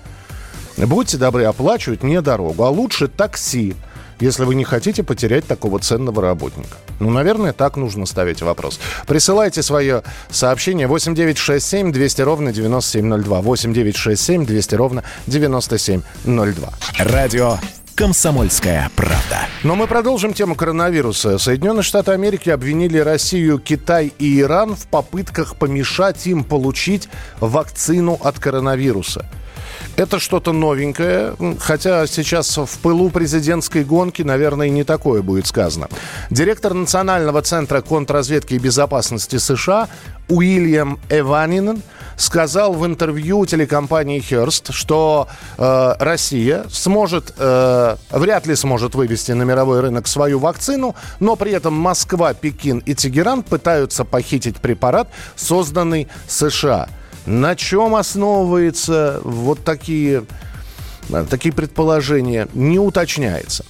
Будьте 0.77 1.17
добры, 1.17 1.43
оплачивать 1.43 2.01
мне 2.01 2.21
дорогу, 2.21 2.63
а 2.63 2.69
лучше 2.69 3.09
такси 3.09 3.75
если 4.19 4.45
вы 4.45 4.55
не 4.55 4.63
хотите 4.63 5.03
потерять 5.03 5.45
такого 5.45 5.79
ценного 5.79 6.21
работника? 6.21 6.77
Ну, 6.99 7.09
наверное, 7.09 7.53
так 7.53 7.77
нужно 7.77 8.05
ставить 8.05 8.41
вопрос. 8.41 8.79
Присылайте 9.07 9.63
свое 9.63 10.03
сообщение 10.29 10.87
8967 10.87 11.91
200 11.91 12.21
ровно 12.21 12.51
9702. 12.51 13.41
8967 13.41 14.45
200 14.45 14.75
ровно 14.75 15.03
9702. 15.27 16.69
Радио 16.99 17.57
«Комсомольская 17.95 18.89
правда». 18.95 19.47
Но 19.63 19.75
мы 19.75 19.87
продолжим 19.87 20.33
тему 20.33 20.55
коронавируса. 20.55 21.37
Соединенные 21.37 21.83
Штаты 21.83 22.11
Америки 22.11 22.49
обвинили 22.49 22.97
Россию, 22.97 23.59
Китай 23.59 24.11
и 24.17 24.39
Иран 24.39 24.75
в 24.75 24.87
попытках 24.87 25.55
помешать 25.57 26.25
им 26.25 26.43
получить 26.43 27.07
вакцину 27.39 28.19
от 28.21 28.39
коронавируса. 28.39 29.25
Это 29.95 30.19
что-то 30.19 30.51
новенькое, 30.53 31.35
хотя 31.59 32.07
сейчас 32.07 32.57
в 32.57 32.79
пылу 32.79 33.09
президентской 33.09 33.83
гонки, 33.83 34.21
наверное, 34.21 34.69
не 34.69 34.83
такое 34.83 35.21
будет 35.21 35.47
сказано. 35.47 35.87
Директор 36.29 36.73
Национального 36.73 37.41
центра 37.41 37.81
контрразведки 37.81 38.55
и 38.55 38.59
безопасности 38.59 39.37
США 39.37 39.89
Уильям 40.29 40.99
Эванинен 41.09 41.81
сказал 42.15 42.73
в 42.73 42.85
интервью 42.85 43.45
телекомпании 43.45 44.21
Hearst, 44.21 44.71
что 44.71 45.27
э, 45.57 45.95
Россия 45.99 46.65
сможет, 46.71 47.33
э, 47.37 47.95
вряд 48.11 48.45
ли 48.45 48.55
сможет 48.55 48.95
вывести 48.95 49.31
на 49.31 49.43
мировой 49.43 49.81
рынок 49.81 50.07
свою 50.07 50.39
вакцину, 50.39 50.95
но 51.19 51.35
при 51.35 51.51
этом 51.51 51.73
Москва, 51.73 52.33
Пекин 52.33 52.79
и 52.79 52.93
Тегеран 52.93 53.43
пытаются 53.43 54.05
похитить 54.05 54.57
препарат, 54.57 55.09
созданный 55.35 56.07
США. 56.27 56.87
На 57.25 57.55
чем 57.55 57.95
основываются 57.95 59.21
вот 59.23 59.63
такие, 59.63 60.25
такие 61.29 61.53
предположения, 61.53 62.47
не 62.53 62.79
уточняется. 62.79 63.65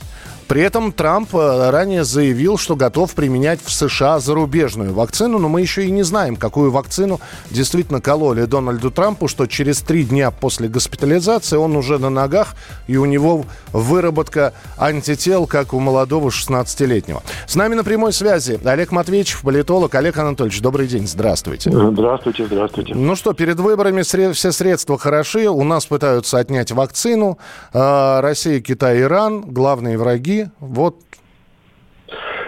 При 0.48 0.62
этом 0.62 0.92
Трамп 0.92 1.34
э, 1.34 1.70
ранее 1.70 2.04
заявил, 2.04 2.58
что 2.58 2.76
готов 2.76 3.14
применять 3.14 3.60
в 3.64 3.72
США 3.72 4.20
зарубежную 4.20 4.94
вакцину, 4.94 5.40
но 5.40 5.50
мы 5.50 5.62
еще 5.62 5.86
и 5.86 5.92
не 5.92 6.04
знаем, 6.04 6.36
какую 6.36 6.72
вакцину 6.72 7.20
действительно 7.50 8.02
кололи 8.02 8.46
Дональду 8.46 8.92
Трампу, 8.92 9.28
что 9.28 9.48
через 9.48 9.82
три 9.82 10.04
дня 10.04 10.32
после 10.32 10.68
госпитализации 10.68 11.58
он 11.58 11.76
уже 11.76 11.98
на 11.98 12.10
ногах, 12.10 12.56
и 12.88 12.98
у 12.98 13.06
него 13.06 13.46
выработка 13.72 14.54
антител, 14.78 15.48
как 15.48 15.74
у 15.74 15.80
молодого 15.80 16.30
16-летнего. 16.30 17.24
С 17.48 17.56
нами 17.56 17.76
на 17.76 17.84
прямой 17.84 18.14
связи 18.14 18.60
Олег 18.64 18.92
Матвеевич, 18.92 19.38
политолог. 19.42 19.96
Олег 19.96 20.18
Анатольевич, 20.18 20.62
добрый 20.62 20.88
день, 20.88 21.08
здравствуйте. 21.08 21.72
Здравствуйте, 21.72 22.46
здравствуйте. 22.46 22.96
Ну 22.96 23.16
что, 23.16 23.34
перед 23.34 23.60
выборами 23.60 24.02
все 24.02 24.52
средства 24.52 24.98
хороши, 24.98 25.48
у 25.48 25.64
нас 25.64 25.86
пытаются 25.86 26.40
отнять 26.40 26.72
вакцину. 26.72 27.38
А, 27.74 28.22
Россия, 28.22 28.60
Китай, 28.60 29.02
Иран, 29.02 29.42
главные 29.42 29.98
враги 29.98 30.33
шаги. 30.34 30.46
Вот 30.60 30.96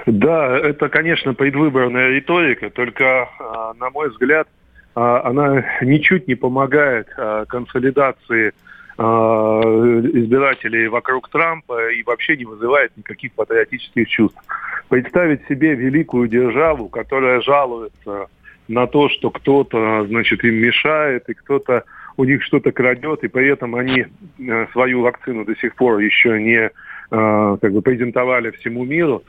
да, 0.06 0.56
это, 0.58 0.89
конечно, 0.89 1.34
предвыборная 1.34 2.10
риторика, 2.10 2.70
только, 2.70 3.27
а, 3.39 3.74
на 3.74 3.89
мой 3.89 4.10
взгляд, 4.10 4.48
а, 4.94 5.27
она 5.27 5.65
ничуть 5.82 6.27
не 6.27 6.36
помогает 6.36 7.08
а, 7.18 7.46
консолидации 7.46 8.54
избирателей 8.98 10.88
вокруг 10.88 11.27
Трампа 11.27 11.92
и 11.92 12.01
вообще 12.04 12.38
не 12.38 12.46
вызывает 12.46 12.96
никаких 12.96 13.34
патриотических 13.34 14.08
чувств. 14.08 14.39
Представить 14.88 15.46
себе 15.50 15.75
великую 15.75 16.30
державу, 16.30 16.88
которая 16.88 17.42
жалуется 17.42 18.27
на 18.70 18.88
то, 18.88 19.10
что 19.10 19.32
кто-то, 19.32 20.06
значит, 20.08 20.46
им 20.46 20.56
мешает, 20.56 21.27
и 21.27 21.34
кто-то 21.34 21.84
у 22.15 22.24
них 22.24 22.42
что-то 22.44 22.72
крадет, 22.72 23.24
и 23.25 23.27
при 23.27 23.50
этом 23.50 23.75
они 23.75 24.06
э, 24.39 24.68
свою 24.72 25.01
вакцину 25.01 25.44
до 25.44 25.56
сих 25.58 25.75
пор 25.75 26.00
еще 26.00 26.42
не 26.42 26.72
как 27.09 27.71
бы 27.71 27.81
презентовали 27.81 28.51
всему 28.51 28.83
миру, 28.83 29.24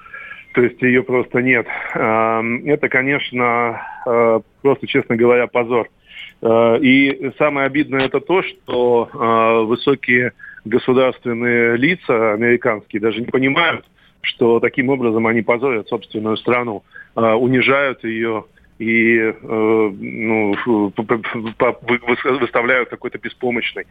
то 0.57 0.63
есть 0.63 0.81
ее 0.81 1.03
просто 1.03 1.43
нет. 1.43 1.67
Э, 1.95 2.41
это, 2.65 2.89
конечно, 2.89 3.83
э, 4.07 4.41
просто, 4.63 4.87
честно 4.87 5.15
говоря, 5.15 5.47
позор. 5.47 5.89
И 6.43 7.33
самое 7.39 7.67
обидное 7.67 8.07
это 8.07 8.21
то, 8.21 8.43
что 8.43 9.65
высокие 9.67 10.33
государственные 10.67 11.79
лица 11.79 12.35
американские 12.35 13.01
даже 13.01 13.21
не 13.21 13.27
понимают, 13.27 13.87
что 14.21 14.61
таким 14.61 14.91
образом 14.91 15.27
они 15.27 15.41
позорят 15.41 15.89
собственную 15.89 16.37
страну, 16.37 16.85
унижают 17.15 18.05
ее 18.05 18.45
и 18.79 19.33
ну, 19.43 20.55
выставляют 22.39 22.91
какой-то 22.91 23.19
беспомощной. 23.19 23.87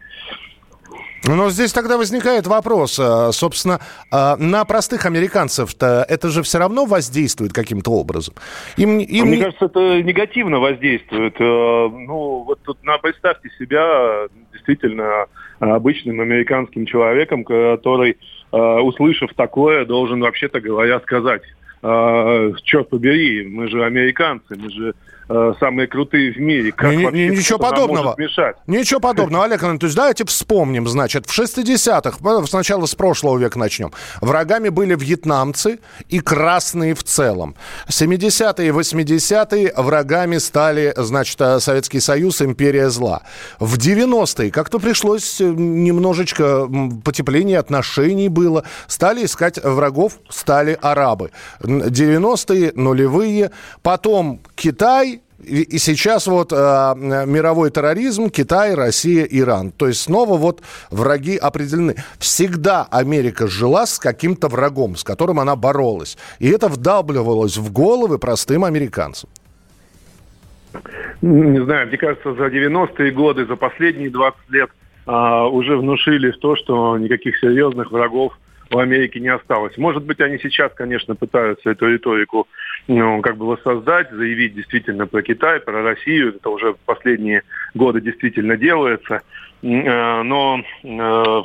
Но 1.27 1.49
здесь 1.49 1.73
тогда 1.73 1.97
возникает 1.97 2.45
вопрос, 2.45 2.99
э, 2.99 3.31
собственно, 3.31 3.79
э, 4.11 4.35
на 4.37 4.63
простых 4.65 5.05
американцев-то 5.05 6.05
это 6.07 6.29
же 6.29 6.43
все 6.43 6.59
равно 6.59 6.85
воздействует 6.85 7.51
каким-то 7.51 7.91
образом. 7.91 8.35
Им, 8.77 8.99
им... 8.99 9.27
Мне 9.27 9.43
кажется, 9.43 9.65
это 9.65 10.03
негативно 10.03 10.59
воздействует. 10.59 11.35
Э, 11.39 11.43
ну, 11.89 12.43
вот 12.45 12.59
тут 12.63 12.83
на, 12.83 12.97
представьте 12.99 13.49
себя 13.57 14.27
действительно 14.53 15.25
обычным 15.59 16.21
американским 16.21 16.85
человеком, 16.85 17.43
который, 17.43 18.17
услышав 18.51 19.33
такое, 19.35 19.85
должен 19.85 20.19
вообще-то 20.19 20.59
говоря 20.59 20.99
сказать, 20.99 21.43
черт 21.81 22.89
побери, 22.89 23.47
мы 23.47 23.69
же 23.69 23.85
американцы, 23.85 24.55
мы 24.57 24.69
же 24.69 24.93
Э, 25.27 25.53
самые 25.59 25.87
крутые 25.87 26.33
в 26.33 26.37
мире. 26.37 26.71
Как 26.71 26.91
не, 26.91 27.03
вообще 27.03 27.29
ничего 27.29 27.57
подобного. 27.57 28.13
Мешать? 28.17 28.57
Ничего 28.67 28.99
подобного, 28.99 29.45
Олег 29.45 29.63
Анатольевич. 29.63 29.95
Давайте 29.95 30.23
вспомним, 30.25 30.87
значит, 30.87 31.25
в 31.25 31.39
60-х, 31.39 32.45
сначала 32.45 32.85
с 32.85 32.93
прошлого 32.93 33.39
века 33.39 33.57
начнем, 33.57 33.91
врагами 34.21 34.69
были 34.69 34.95
вьетнамцы 34.95 35.79
и 36.09 36.19
красные 36.19 36.93
в 36.93 37.03
целом. 37.03 37.55
70-е 37.87 38.67
и 38.67 38.69
80-е 38.69 39.73
врагами 39.75 40.37
стали, 40.37 40.93
значит, 40.95 41.41
э, 41.41 41.59
Советский 41.59 42.01
Союз, 42.01 42.43
империя 42.43 42.91
зла. 42.91 43.23
В 43.59 43.77
90-е 43.79 44.51
как-то 44.51 44.77
пришлось 44.77 45.41
э, 45.41 45.45
немножечко 45.45 46.69
потепление 47.03 47.57
отношений 47.57 48.29
было. 48.29 48.63
Стали 48.85 49.25
искать 49.25 49.57
врагов, 49.63 50.19
стали 50.29 50.77
арабы. 50.79 51.31
90-е, 51.61 52.73
нулевые. 52.75 53.49
Потом 53.81 54.39
Китай, 54.55 55.21
и, 55.43 55.77
сейчас 55.77 56.27
вот 56.27 56.51
э, 56.51 56.55
мировой 56.55 57.69
терроризм, 57.69 58.29
Китай, 58.29 58.73
Россия, 58.73 59.25
Иран. 59.25 59.71
То 59.71 59.87
есть 59.87 60.01
снова 60.01 60.37
вот 60.37 60.61
враги 60.89 61.37
определены. 61.37 61.95
Всегда 62.19 62.87
Америка 62.89 63.47
жила 63.47 63.85
с 63.85 63.99
каким-то 63.99 64.47
врагом, 64.47 64.95
с 64.95 65.03
которым 65.03 65.39
она 65.39 65.55
боролась. 65.55 66.17
И 66.39 66.49
это 66.49 66.67
вдалбливалось 66.67 67.57
в 67.57 67.71
головы 67.71 68.17
простым 68.17 68.63
американцам. 68.63 69.29
Не 71.21 71.63
знаю, 71.63 71.87
мне 71.87 71.97
кажется, 71.97 72.33
за 72.33 72.47
90-е 72.47 73.11
годы, 73.11 73.45
за 73.45 73.55
последние 73.55 74.09
20 74.09 74.37
лет 74.49 74.69
а, 75.05 75.47
уже 75.47 75.77
внушили 75.77 76.31
в 76.31 76.37
то, 76.37 76.55
что 76.55 76.97
никаких 76.97 77.37
серьезных 77.39 77.91
врагов 77.91 78.33
у 78.73 78.79
Америки 78.79 79.19
не 79.19 79.29
осталось. 79.29 79.77
Может 79.77 80.03
быть, 80.03 80.19
они 80.19 80.37
сейчас, 80.39 80.71
конечно, 80.73 81.15
пытаются 81.15 81.69
эту 81.69 81.87
риторику 81.87 82.47
ну, 82.87 83.21
как 83.21 83.37
бы 83.37 83.47
воссоздать, 83.47 84.11
заявить 84.11 84.53
действительно 84.53 85.07
про 85.07 85.21
Китай, 85.21 85.59
про 85.59 85.81
Россию. 85.81 86.35
Это 86.35 86.49
уже 86.49 86.75
последние 86.85 87.43
годы 87.73 88.01
действительно 88.01 88.57
делается. 88.57 89.21
Э, 89.63 90.21
но 90.21 90.63
э, 90.83 91.43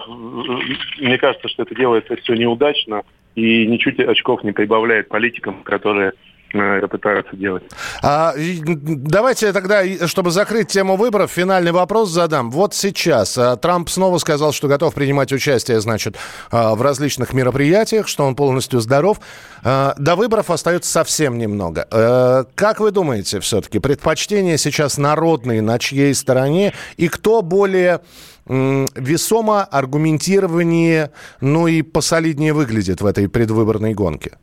мне 0.99 1.19
кажется, 1.19 1.49
что 1.49 1.63
это 1.63 1.75
делается 1.75 2.17
все 2.17 2.35
неудачно 2.35 3.03
и 3.35 3.67
ничуть 3.67 4.01
очков 4.01 4.45
не 4.45 4.53
прибавляет 4.53 5.09
политикам, 5.09 5.63
которые 5.63 6.13
это 6.53 6.89
пытаются 6.89 7.37
делать. 7.37 7.63
А, 8.03 8.35
давайте 8.37 9.53
тогда, 9.53 9.83
чтобы 10.07 10.31
закрыть 10.31 10.69
тему 10.69 10.97
выборов, 10.97 11.31
финальный 11.31 11.73
вопрос 11.73 12.11
задам. 12.11 12.51
Вот 12.51 12.75
сейчас 12.75 13.39
а, 13.39 13.57
Трамп 13.57 13.89
снова 13.89 14.19
сказал, 14.19 14.53
что 14.53 14.69
готов 14.69 14.95
принимать 14.95 15.33
участие, 15.33 15.81
значит, 15.81 16.17
а, 16.51 16.75
в 16.75 16.83
различных 16.83 17.33
мероприятиях, 17.33 18.09
что 18.09 18.25
он 18.25 18.35
полностью 18.35 18.81
здоров. 18.81 19.21
До 19.63 20.17
выборов 20.17 20.51
остается 20.51 20.91
совсем 20.91 21.37
немного. 21.39 22.47
Как 22.55 22.81
вы 22.81 22.91
думаете, 22.91 23.41
все-таки 23.41 23.79
предпочтение 23.79 24.57
сейчас 24.59 24.97
народные 24.97 25.61
на 25.61 25.79
чьей 25.79 26.15
стороне 26.15 26.73
и 26.97 27.09
кто 27.09 27.43
более 27.43 28.01
весомо, 28.47 29.65
аргументированнее, 29.65 31.11
ну 31.41 31.67
и 31.67 31.83
посолиднее 31.83 32.53
выглядит 32.53 33.01
в 33.01 33.07
этой 33.07 33.29
предвыборной 33.29 33.95
гонке? 33.95 34.39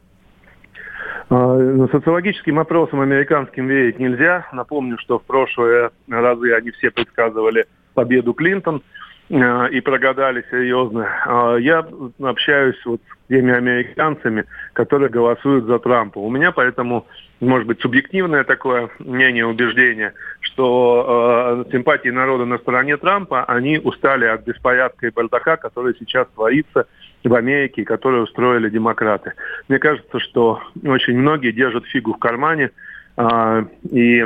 А, 1.29 1.88
социологическим 1.91 2.60
опросам 2.60 3.01
американским 3.01 3.67
верить 3.67 4.00
нельзя. 4.00 4.48
Напомню, 4.53 4.98
что 4.98 5.19
в 5.19 5.24
прошлые 5.24 5.91
разы 6.10 6.53
они 6.53 6.72
все 6.72 6.89
предсказывали 6.89 7.65
победу 7.93 8.34
Клинтон 8.34 8.81
э, 9.29 9.69
и 9.72 9.81
прогадали 9.81 10.46
серьезно. 10.50 11.07
А, 11.25 11.55
я 11.57 11.86
общаюсь 12.22 12.77
вот 12.86 13.01
с 13.01 13.27
теми 13.27 13.51
американцами, 13.51 14.46
которые 14.72 15.10
голосуют 15.10 15.65
за 15.65 15.79
Трампа. 15.79 16.19
У 16.19 16.29
меня 16.29 16.53
поэтому, 16.53 17.07
может 17.41 17.67
быть, 17.67 17.81
субъективное 17.81 18.46
такое 18.46 18.89
мнение, 19.00 19.46
убеждение, 19.46 20.13
что 20.39 21.65
э, 21.67 21.72
симпатии 21.74 22.10
народа 22.10 22.46
на 22.46 22.57
стороне 22.57 22.96
Трампа, 22.96 23.43
они 23.43 23.79
устали 23.79 24.25
от 24.25 24.46
беспорядка 24.46 25.07
и 25.07 25.12
бардака, 25.12 25.57
который 25.57 25.93
сейчас 26.00 26.25
творится 26.34 26.88
в 27.24 27.33
Америке, 27.33 27.83
которые 27.83 28.24
устроили 28.24 28.69
демократы. 28.69 29.33
Мне 29.67 29.79
кажется, 29.79 30.19
что 30.19 30.62
очень 30.83 31.17
многие 31.17 31.51
держат 31.51 31.86
фигу 31.86 32.13
в 32.13 32.19
кармане, 32.19 32.71
э, 33.17 33.63
и 33.91 34.25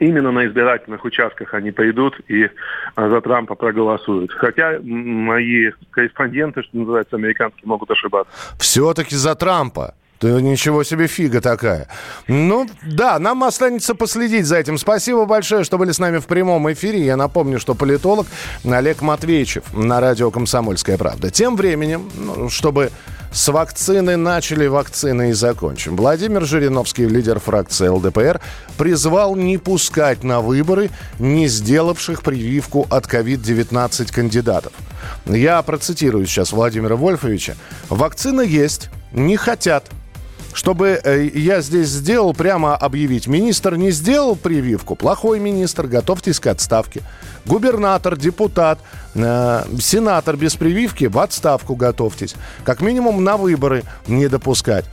именно 0.00 0.32
на 0.32 0.46
избирательных 0.46 1.04
участках 1.04 1.54
они 1.54 1.70
пойдут 1.70 2.20
и 2.28 2.48
а, 2.94 3.08
за 3.08 3.20
Трампа 3.20 3.54
проголосуют. 3.54 4.32
Хотя 4.32 4.78
мои 4.82 5.70
корреспонденты, 5.90 6.62
что 6.62 6.76
называется, 6.76 7.16
американские, 7.16 7.66
могут 7.66 7.90
ошибаться. 7.90 8.32
Все-таки 8.58 9.14
за 9.14 9.34
Трампа. 9.34 9.94
Да 10.20 10.40
ничего 10.40 10.84
себе 10.84 11.06
фига 11.06 11.40
такая. 11.40 11.88
Ну, 12.28 12.66
да, 12.82 13.18
нам 13.18 13.44
останется 13.44 13.94
последить 13.94 14.46
за 14.46 14.56
этим. 14.56 14.78
Спасибо 14.78 15.26
большое, 15.26 15.64
что 15.64 15.76
были 15.76 15.92
с 15.92 15.98
нами 15.98 16.18
в 16.18 16.26
прямом 16.26 16.72
эфире. 16.72 17.04
Я 17.04 17.16
напомню, 17.16 17.58
что 17.58 17.74
политолог 17.74 18.26
Олег 18.64 19.02
Матвеевичев 19.02 19.74
на 19.74 20.00
радио 20.00 20.30
«Комсомольская 20.30 20.96
правда». 20.96 21.30
Тем 21.30 21.56
временем, 21.56 22.10
ну, 22.16 22.48
чтобы 22.48 22.90
с 23.32 23.48
вакцины 23.48 24.16
начали, 24.16 24.66
вакцины 24.66 25.30
и 25.30 25.32
закончим. 25.32 25.96
Владимир 25.96 26.44
Жириновский, 26.44 27.06
лидер 27.06 27.40
фракции 27.40 27.88
ЛДПР, 27.88 28.40
призвал 28.78 29.34
не 29.34 29.58
пускать 29.58 30.22
на 30.22 30.40
выборы 30.40 30.90
не 31.18 31.48
сделавших 31.48 32.22
прививку 32.22 32.86
от 32.90 33.06
COVID-19 33.12 34.12
кандидатов. 34.12 34.72
Я 35.26 35.60
процитирую 35.62 36.26
сейчас 36.26 36.52
Владимира 36.52 36.94
Вольфовича. 36.94 37.56
«Вакцина 37.88 38.40
есть, 38.40 38.88
не 39.12 39.36
хотят 39.36 39.90
чтобы 40.54 41.00
э, 41.02 41.28
я 41.34 41.60
здесь 41.60 41.88
сделал, 41.88 42.32
прямо 42.32 42.76
объявить. 42.76 43.26
Министр 43.26 43.76
не 43.76 43.90
сделал 43.90 44.36
прививку, 44.36 44.94
плохой 44.94 45.40
министр, 45.40 45.88
готовьтесь 45.88 46.40
к 46.40 46.46
отставке. 46.46 47.02
Губернатор, 47.44 48.16
депутат, 48.16 48.78
э, 49.14 49.64
сенатор 49.80 50.36
без 50.36 50.54
прививки, 50.54 51.06
в 51.06 51.18
отставку 51.18 51.74
готовьтесь. 51.74 52.36
Как 52.64 52.80
минимум 52.80 53.22
на 53.24 53.36
выборы 53.36 53.82
не 54.06 54.28
допускать. 54.28 54.84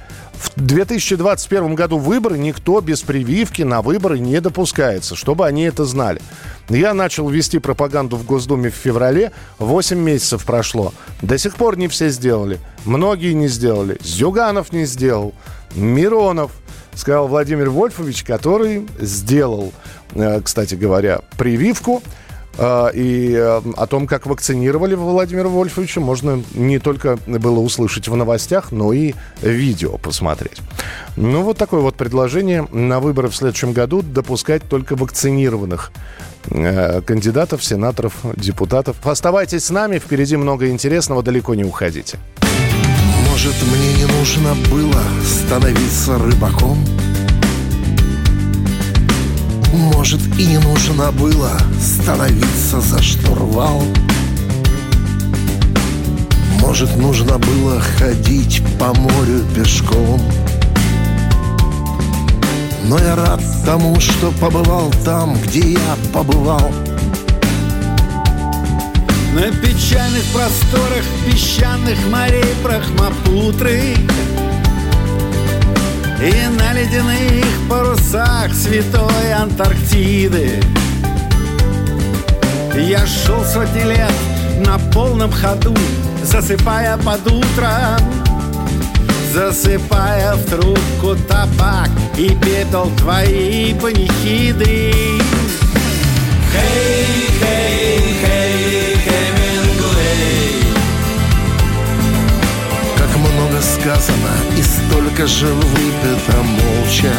В 0.41 0.53
2021 0.55 1.75
году 1.75 1.99
выборы 1.99 2.37
никто 2.37 2.81
без 2.81 3.03
прививки 3.03 3.61
на 3.61 3.83
выборы 3.83 4.17
не 4.17 4.41
допускается, 4.41 5.15
чтобы 5.15 5.45
они 5.45 5.63
это 5.63 5.85
знали. 5.85 6.19
Я 6.67 6.95
начал 6.95 7.29
вести 7.29 7.59
пропаганду 7.59 8.17
в 8.17 8.25
Госдуме 8.25 8.71
в 8.71 8.73
феврале, 8.73 9.33
8 9.59 9.99
месяцев 9.99 10.43
прошло. 10.43 10.93
До 11.21 11.37
сих 11.37 11.55
пор 11.55 11.77
не 11.77 11.87
все 11.87 12.09
сделали. 12.09 12.59
Многие 12.85 13.33
не 13.33 13.49
сделали. 13.49 13.99
Зюганов 14.01 14.73
не 14.73 14.85
сделал. 14.85 15.35
Миронов, 15.75 16.51
сказал 16.95 17.27
Владимир 17.27 17.69
Вольфович, 17.69 18.23
который 18.23 18.87
сделал, 18.99 19.73
э, 20.15 20.41
кстати 20.41 20.73
говоря, 20.73 21.21
прививку. 21.37 22.01
Э, 22.57 22.89
и 22.93 23.33
э, 23.33 23.61
о 23.75 23.87
том, 23.87 24.07
как 24.07 24.25
вакцинировали 24.25 24.95
Владимира 24.95 25.49
Вольфовича, 25.49 26.01
можно 26.01 26.43
не 26.53 26.79
только 26.79 27.17
было 27.27 27.59
услышать 27.59 28.07
в 28.07 28.15
новостях, 28.15 28.71
но 28.71 28.93
и 28.93 29.13
видео 29.41 29.97
посмотреть. 29.97 30.59
Ну, 31.15 31.43
вот 31.43 31.57
такое 31.57 31.81
вот 31.81 31.95
предложение 31.95 32.67
на 32.71 32.99
выборы 32.99 33.29
в 33.29 33.35
следующем 33.35 33.73
году 33.73 34.01
допускать 34.01 34.63
только 34.69 34.95
вакцинированных 34.95 35.91
Э, 36.49 37.01
кандидатов, 37.01 37.63
сенаторов, 37.63 38.13
депутатов. 38.35 38.97
Оставайтесь 39.03 39.65
с 39.65 39.69
нами, 39.69 39.99
впереди 39.99 40.37
много 40.37 40.69
интересного, 40.69 41.21
далеко 41.23 41.55
не 41.55 41.63
уходите. 41.63 42.17
Может, 43.29 43.55
мне 43.63 43.93
не 43.93 44.05
нужно 44.05 44.55
было 44.69 45.01
становиться 45.23 46.17
рыбаком? 46.17 46.77
Может, 50.01 50.21
и 50.39 50.47
не 50.47 50.57
нужно 50.57 51.11
было 51.11 51.51
становиться 51.79 52.81
за 52.81 53.03
штурвал? 53.03 53.83
Может, 56.59 56.97
нужно 56.97 57.37
было 57.37 57.79
ходить 57.79 58.63
по 58.79 58.95
морю 58.95 59.43
пешком? 59.55 60.19
Но 62.85 62.97
я 62.97 63.15
рад 63.15 63.43
тому, 63.63 63.99
что 63.99 64.31
побывал 64.41 64.91
там, 65.05 65.39
где 65.39 65.73
я 65.73 65.95
побывал 66.11 66.71
На 69.35 69.51
печальных 69.51 70.23
просторах 70.33 71.05
песчаных 71.27 71.99
морей 72.09 72.55
Брахмапутры 72.63 73.95
И 76.21 76.47
на 76.57 76.73
ледяных 76.73 77.45
парусах 77.69 78.53
святой 78.53 79.33
Антарктиды. 79.33 80.61
Я 82.75 83.05
шел 83.05 83.43
сотни 83.43 83.81
лет 83.81 84.13
на 84.65 84.77
полном 84.93 85.31
ходу, 85.31 85.75
засыпая 86.23 86.97
под 86.97 87.25
утро 87.31 87.97
Засыпая 89.33 90.35
в 90.35 90.45
трубку 90.49 91.15
табак 91.25 91.89
и 92.17 92.35
пепел 92.35 92.91
твои 92.97 93.73
панихиды. 93.75 94.91
Хей, 96.51 97.29
хей, 97.39 97.39
хей, 97.39 97.80
сказано 103.61 104.33
и 104.57 104.61
столько 104.61 105.27
же 105.27 105.47
выпито 105.47 106.37
молча 106.43 107.13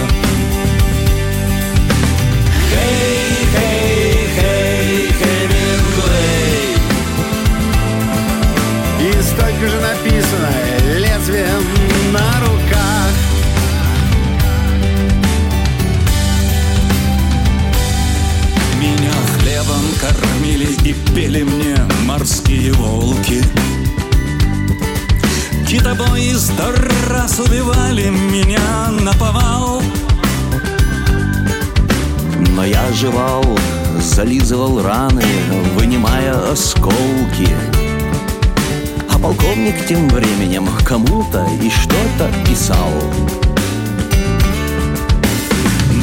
полковник 39.62 39.86
тем 39.86 40.08
временем. 40.08 40.68
Кому-то 40.84 41.46
и 41.60 41.70
что-то 41.70 42.30
писал. 42.48 42.90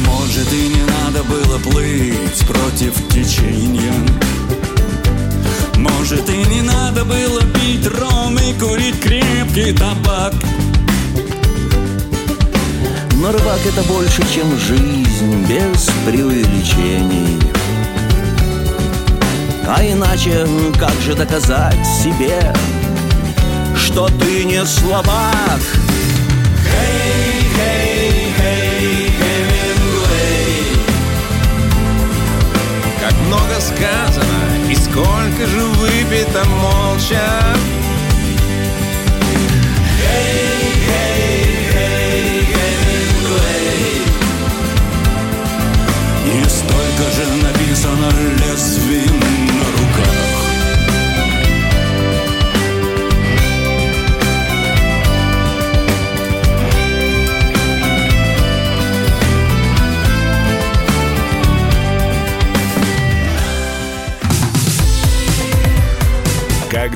Может 0.06 0.52
и 0.52 0.68
не 0.68 0.82
надо 0.82 1.22
было 1.24 1.58
плыть 1.58 2.46
против 2.46 2.94
течения. 3.08 3.92
Может 5.76 6.28
и 6.28 6.36
не 6.54 6.62
надо 6.62 7.04
было 7.04 7.42
пить 7.54 7.86
ром 7.98 8.36
и 8.38 8.52
курить 8.58 9.00
крепкий 9.00 9.72
табак. 9.72 10.34
Но 13.14 13.32
рыбак 13.32 13.60
это 13.66 13.82
больше, 13.82 14.22
чем 14.34 14.58
жизнь, 14.58 15.46
без 15.46 15.90
преувеличений. 16.06 17.38
А 19.66 19.84
иначе 19.84 20.46
как 20.78 20.94
же 21.06 21.14
доказать 21.14 21.86
себе, 22.02 22.52
что 23.76 24.08
ты 24.08 24.44
не 24.44 24.64
слабак. 24.64 25.60
Как 33.00 33.14
много 33.26 33.60
сказано 33.60 34.70
и 34.70 34.74
сколько 34.74 35.46
же 35.46 35.60
выпито 35.60 36.44
молча. 36.44 37.56
Hey, 39.98 40.60
hey, 40.88 41.20
hey, 41.74 42.44
Hemingway. 42.52 43.70
И 46.26 46.48
столько 46.48 47.04
же 47.16 47.24
написано 47.42 48.10
лезвиями 48.38 49.29